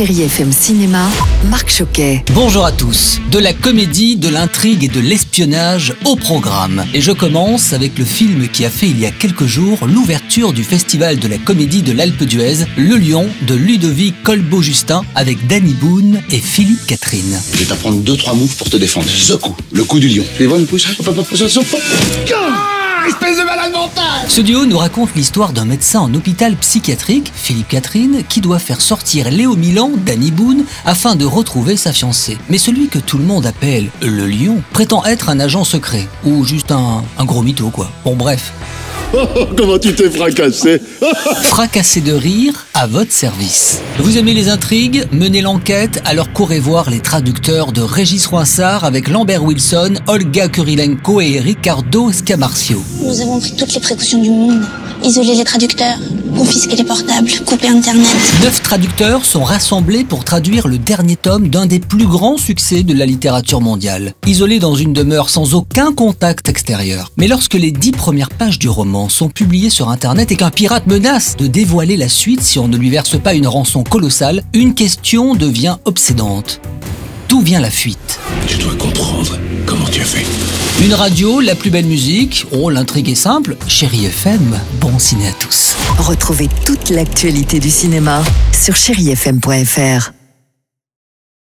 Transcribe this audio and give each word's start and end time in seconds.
Chérie 0.00 0.22
FM 0.22 0.50
Cinéma, 0.50 1.10
Marc 1.50 1.70
Choquet. 1.70 2.24
Bonjour 2.32 2.64
à 2.64 2.72
tous. 2.72 3.20
De 3.30 3.38
la 3.38 3.52
comédie, 3.52 4.16
de 4.16 4.30
l'intrigue 4.30 4.82
et 4.82 4.88
de 4.88 4.98
l'espionnage 4.98 5.92
au 6.06 6.16
programme. 6.16 6.86
Et 6.94 7.02
je 7.02 7.12
commence 7.12 7.74
avec 7.74 7.98
le 7.98 8.06
film 8.06 8.48
qui 8.48 8.64
a 8.64 8.70
fait 8.70 8.88
il 8.88 8.98
y 8.98 9.04
a 9.04 9.10
quelques 9.10 9.44
jours 9.44 9.86
l'ouverture 9.86 10.54
du 10.54 10.64
festival 10.64 11.18
de 11.18 11.28
la 11.28 11.36
comédie 11.36 11.82
de 11.82 11.92
l'Alpe 11.92 12.24
d'Huez, 12.24 12.64
Le 12.78 12.96
Lion 12.96 13.28
de 13.42 13.54
Ludovic 13.54 14.14
Colbeau-Justin 14.22 15.02
avec 15.14 15.46
Danny 15.46 15.74
Boone 15.74 16.22
et 16.30 16.38
Philippe 16.38 16.86
Catherine. 16.86 17.38
Je 17.52 17.58
vais 17.58 17.66
t'apprendre 17.66 17.98
deux, 17.98 18.16
trois 18.16 18.32
moves 18.32 18.56
pour 18.56 18.70
te 18.70 18.78
défendre. 18.78 19.06
Ce 19.06 19.34
coup, 19.34 19.54
le 19.70 19.84
coup 19.84 19.98
du 19.98 20.08
lion. 20.08 20.24
Tu 20.34 20.44
les 20.44 20.46
vois, 20.46 20.58
une 20.58 20.66
pousse 20.66 20.86
Espèce 23.06 23.38
de 23.38 23.44
malade 23.44 23.72
Ce 24.28 24.40
duo 24.40 24.66
nous 24.66 24.76
raconte 24.78 25.14
l'histoire 25.14 25.52
d'un 25.52 25.64
médecin 25.64 26.00
en 26.00 26.14
hôpital 26.14 26.54
psychiatrique, 26.56 27.32
Philippe 27.34 27.68
Catherine, 27.68 28.22
qui 28.28 28.40
doit 28.40 28.58
faire 28.58 28.80
sortir 28.80 29.30
Léo 29.30 29.56
Milan, 29.56 29.90
Danny 30.04 30.30
Boone, 30.30 30.64
afin 30.84 31.16
de 31.16 31.24
retrouver 31.24 31.76
sa 31.76 31.92
fiancée. 31.92 32.38
Mais 32.48 32.58
celui 32.58 32.88
que 32.88 32.98
tout 32.98 33.18
le 33.18 33.24
monde 33.24 33.46
appelle 33.46 33.90
le 34.02 34.26
lion 34.26 34.62
prétend 34.72 35.04
être 35.04 35.28
un 35.30 35.40
agent 35.40 35.64
secret, 35.64 36.06
ou 36.24 36.44
juste 36.44 36.72
un, 36.72 37.02
un 37.18 37.24
gros 37.24 37.42
mytho 37.42 37.70
quoi. 37.70 37.90
Bon 38.04 38.16
bref, 38.16 38.52
Comment 39.56 39.78
tu 39.78 39.94
t'es 39.94 40.08
fracassé 40.10 40.80
fracassé 41.42 42.00
de 42.00 42.12
rire 42.12 42.66
à 42.74 42.86
votre 42.86 43.12
service. 43.12 43.80
Vous 43.98 44.18
aimez 44.18 44.34
les 44.34 44.48
intrigues 44.48 45.04
Menez 45.12 45.40
l'enquête, 45.40 46.00
alors 46.04 46.32
courez 46.32 46.60
voir 46.60 46.90
les 46.90 47.00
traducteurs 47.00 47.72
de 47.72 47.80
Régis 47.82 48.26
Roinsard 48.26 48.84
avec 48.84 49.08
Lambert 49.08 49.42
Wilson, 49.42 49.94
Olga 50.06 50.48
Kurilenko 50.48 51.20
et 51.20 51.40
Ricardo 51.40 52.12
Scamarcio. 52.12 52.82
Nous 53.02 53.20
avons 53.20 53.40
pris 53.40 53.56
toutes 53.56 53.74
les 53.74 53.80
précautions 53.80 54.22
du 54.22 54.30
monde. 54.30 54.62
Isoler 55.02 55.34
les 55.34 55.44
traducteurs, 55.44 55.98
confisquer 56.30 56.76
les 56.76 56.84
portables, 56.84 57.30
couper 57.44 57.68
Internet. 57.68 58.06
Neuf 58.42 58.62
traducteurs 58.62 59.24
sont 59.24 59.44
rassemblés 59.44 60.04
pour 60.04 60.24
traduire 60.24 60.68
le 60.68 60.78
dernier 60.78 61.16
tome 61.16 61.48
d'un 61.48 61.66
des 61.66 61.80
plus 61.80 62.06
grands 62.06 62.36
succès 62.36 62.82
de 62.82 62.94
la 62.94 63.06
littérature 63.06 63.60
mondiale. 63.60 64.14
Isolés 64.26 64.58
dans 64.58 64.74
une 64.74 64.92
demeure 64.92 65.30
sans 65.30 65.54
aucun 65.54 65.92
contact 65.92 66.48
extérieur. 66.48 67.12
Mais 67.16 67.28
lorsque 67.28 67.54
les 67.54 67.72
dix 67.72 67.92
premières 67.92 68.30
pages 68.30 68.58
du 68.58 68.68
roman 68.68 69.08
sont 69.08 69.28
publiées 69.28 69.70
sur 69.70 69.88
Internet 69.88 70.32
et 70.32 70.36
qu'un 70.36 70.50
pirate 70.50 70.86
menace 70.86 71.36
de 71.36 71.46
dévoiler 71.46 71.96
la 71.96 72.08
suite 72.08 72.42
si 72.42 72.58
on 72.58 72.68
ne 72.68 72.76
lui 72.76 72.90
verse 72.90 73.18
pas 73.18 73.34
une 73.34 73.46
rançon 73.46 73.82
colossale, 73.82 74.42
une 74.52 74.74
question 74.74 75.34
devient 75.34 75.76
obsédante. 75.84 76.60
D'où 77.28 77.40
vient 77.40 77.60
la 77.60 77.70
fuite? 77.70 78.18
Je 78.48 78.56
dois 78.58 78.74
comprendre 78.74 79.38
comment 79.66 79.86
tu 79.86 80.00
as 80.00 80.04
fait. 80.04 80.19
Une 80.90 80.96
radio, 80.96 81.38
la 81.38 81.54
plus 81.54 81.70
belle 81.70 81.86
musique, 81.86 82.46
oh 82.50 82.68
l'intrigue 82.68 83.10
est 83.10 83.14
simple, 83.14 83.56
chérie 83.68 84.06
FM, 84.06 84.58
bon 84.80 84.98
ciné 84.98 85.28
à 85.28 85.32
tous. 85.34 85.76
Retrouvez 85.98 86.48
toute 86.66 86.90
l'actualité 86.90 87.60
du 87.60 87.70
cinéma 87.70 88.24
sur 88.52 88.74
chérifm.fr. 88.74 90.19